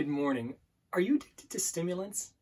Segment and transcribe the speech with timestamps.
[0.00, 0.54] Good morning.
[0.94, 2.32] Are you addicted to stimulants?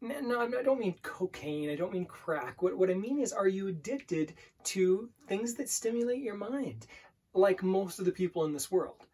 [0.00, 1.70] No, I don't mean cocaine.
[1.70, 2.60] I don't mean crack.
[2.60, 4.34] What, what I mean is, are you addicted
[4.64, 6.88] to things that stimulate your mind,
[7.34, 9.06] like most of the people in this world?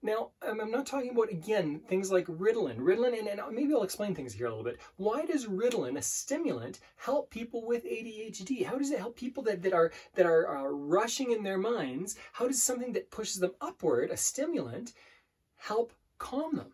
[0.00, 2.78] Now, I'm not talking about, again, things like Ritalin.
[2.78, 4.80] Ritalin, and, and maybe I'll explain things here a little bit.
[4.96, 8.64] Why does Ritalin, a stimulant, help people with ADHD?
[8.64, 12.16] How does it help people that, that are, that are uh, rushing in their minds?
[12.32, 14.94] How does something that pushes them upward, a stimulant,
[15.56, 16.72] help calm them?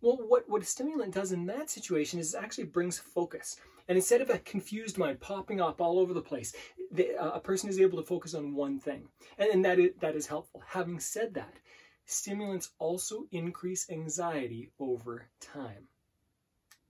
[0.00, 3.56] Well, what, what a stimulant does in that situation is it actually brings focus.
[3.88, 6.54] And instead of a confused mind popping up all over the place,
[6.92, 9.08] the, uh, a person is able to focus on one thing.
[9.38, 10.62] And, and that, is, that is helpful.
[10.66, 11.54] Having said that,
[12.04, 15.88] stimulants also increase anxiety over time.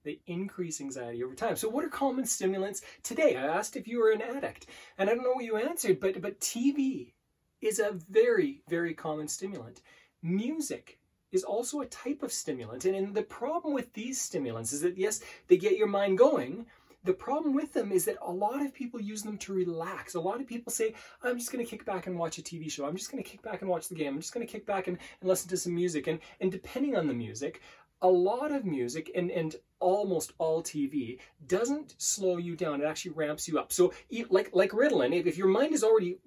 [0.04, 1.57] They increase anxiety over time.
[1.57, 3.34] So, what are common stimulants today?
[3.34, 4.66] I asked if you were an addict,
[4.98, 7.12] and I don't know what you answered, but, but TV
[7.60, 9.82] is a very, very common stimulant.
[10.23, 11.01] Music
[11.36, 12.84] is also a type of stimulant.
[12.84, 16.66] And, and the problem with these stimulants is that, yes, they get your mind going.
[17.04, 20.15] The problem with them is that a lot of people use them to relax.
[20.15, 22.68] A lot of people say, I'm just going to kick back and watch a TV
[22.68, 22.84] show.
[22.84, 24.15] I'm just going to kick back and watch the game.
[24.15, 26.09] I'm just going to kick back and, and listen to some music.
[26.09, 27.60] And, and depending on the music,
[28.02, 32.80] a lot of music and, and almost all TV doesn't slow you down.
[32.80, 33.73] It actually ramps you up.
[33.73, 33.93] So,
[34.30, 36.18] like like Ritalin, if, if your mind is already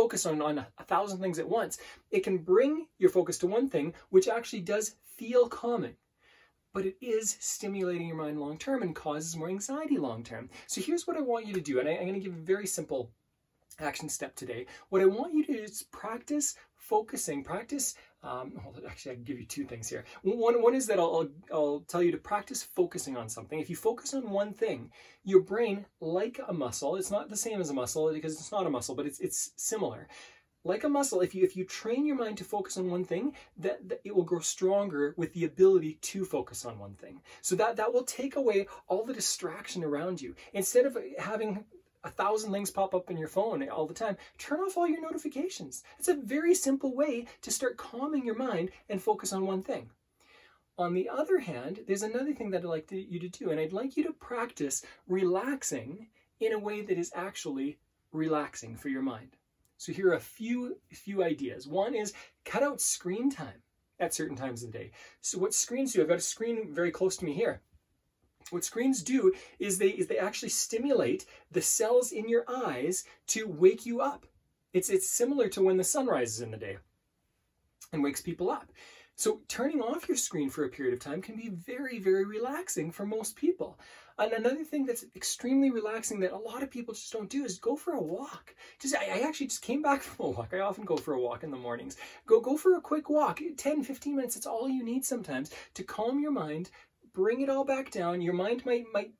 [0.00, 1.76] focus on, on a thousand things at once,
[2.10, 5.94] it can bring your focus to one thing, which actually does feel calming.
[6.72, 10.48] But it is stimulating your mind long term and causes more anxiety long term.
[10.68, 12.52] So here's what I want you to do, and I, I'm going to give a
[12.54, 13.10] very simple
[13.78, 14.66] action step today.
[14.88, 18.52] What I want you to do is practice focusing, practice um,
[18.86, 20.04] actually, I can give you two things here.
[20.22, 23.58] One, one is that I'll, I'll, I'll tell you to practice focusing on something.
[23.58, 24.90] If you focus on one thing,
[25.24, 28.66] your brain, like a muscle, it's not the same as a muscle because it's not
[28.66, 30.06] a muscle, but it's, it's similar.
[30.64, 33.32] Like a muscle, if you if you train your mind to focus on one thing,
[33.56, 37.22] that, that it will grow stronger with the ability to focus on one thing.
[37.40, 40.34] So that that will take away all the distraction around you.
[40.52, 41.64] Instead of having
[42.04, 45.02] a thousand things pop up in your phone all the time, turn off all your
[45.02, 45.82] notifications.
[45.98, 49.90] It's a very simple way to start calming your mind and focus on one thing.
[50.78, 53.60] On the other hand, there's another thing that I'd like to, you to do, and
[53.60, 56.08] I'd like you to practice relaxing
[56.40, 57.78] in a way that is actually
[58.12, 59.36] relaxing for your mind.
[59.76, 61.66] So here are a few few ideas.
[61.66, 62.12] One is
[62.44, 63.62] cut out screen time
[63.98, 64.90] at certain times of the day.
[65.20, 66.00] So what screens do?
[66.00, 67.60] I've got a screen very close to me here.
[68.50, 73.46] What screens do is they, is they actually stimulate the cells in your eyes to
[73.46, 74.26] wake you up.
[74.72, 76.78] It's, it's similar to when the sun rises in the day
[77.92, 78.72] and wakes people up.
[79.20, 82.90] So turning off your screen for a period of time can be very, very relaxing
[82.90, 83.78] for most people.
[84.18, 87.58] And another thing that's extremely relaxing that a lot of people just don't do is
[87.58, 88.54] go for a walk.
[88.80, 90.54] Just I, I, actually just came back from a walk.
[90.54, 91.98] I often go for a walk in the mornings.
[92.26, 93.40] Go go for a quick walk.
[93.58, 96.70] 10, 15 minutes, it's all you need sometimes to calm your mind,
[97.12, 98.20] bring it all back down.
[98.20, 99.12] Your mind might might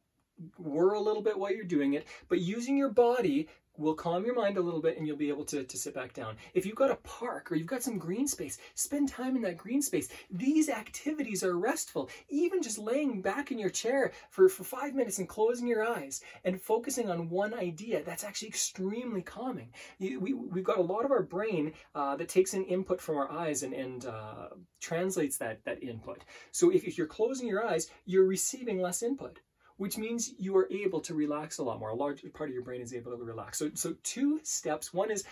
[0.58, 3.48] whir a little bit while you're doing it, but using your body
[3.80, 6.12] will calm your mind a little bit and you'll be able to, to sit back
[6.12, 6.36] down.
[6.54, 9.56] If you've got a park or you've got some green space, spend time in that
[9.56, 10.08] green space.
[10.30, 12.10] These activities are restful.
[12.28, 16.20] Even just laying back in your chair for, for five minutes and closing your eyes
[16.44, 19.70] and focusing on one idea, that's actually extremely calming.
[19.98, 23.16] You, we, we've got a lot of our brain uh, that takes in input from
[23.16, 24.48] our eyes and, and uh,
[24.80, 26.24] translates that, that input.
[26.52, 29.40] So if, if you're closing your eyes, you're receiving less input
[29.80, 31.88] which means you are able to relax a lot more.
[31.88, 33.58] A large part of your brain is able to relax.
[33.58, 34.92] So, so two steps.
[34.92, 35.24] One is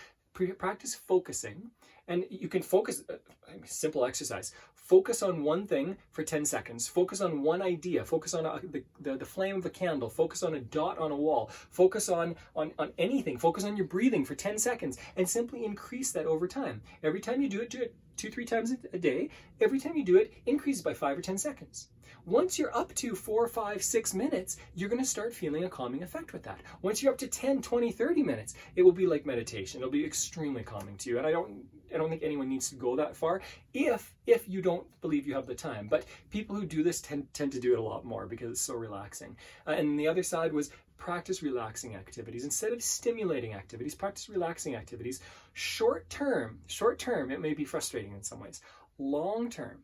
[0.57, 1.69] practice focusing,
[2.07, 3.03] and you can focus.
[3.07, 3.17] Uh,
[3.65, 4.51] simple exercise.
[4.89, 6.87] Focus on one thing for 10 seconds.
[6.87, 8.03] Focus on one idea.
[8.03, 10.09] Focus on a, the, the, the flame of a candle.
[10.09, 11.51] Focus on a dot on a wall.
[11.69, 13.37] Focus on, on, on anything.
[13.37, 16.81] Focus on your breathing for 10 seconds and simply increase that over time.
[17.03, 19.29] Every time you do it, do it two, three times a day.
[19.61, 21.89] Every time you do it, increase by five or 10 seconds.
[22.25, 26.01] Once you're up to four, five, six minutes, you're going to start feeling a calming
[26.01, 26.61] effect with that.
[26.81, 29.81] Once you're up to 10, 20, 30 minutes, it will be like meditation.
[29.81, 31.19] It'll be extremely calming to you.
[31.19, 31.63] And I don't,
[31.93, 33.41] I don't think anyone needs to go that far
[33.73, 35.87] if, if you don't believe you have the time.
[35.87, 38.61] But people who do this tend, tend to do it a lot more because it's
[38.61, 39.37] so relaxing.
[39.67, 42.43] Uh, and the other side was practice relaxing activities.
[42.43, 45.21] Instead of stimulating activities, practice relaxing activities.
[45.53, 48.61] Short term, short term, it may be frustrating in some ways.
[48.97, 49.83] Long term,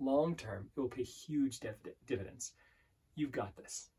[0.00, 1.76] long term, it will pay huge div-
[2.06, 2.52] dividends.
[3.14, 3.89] You've got this.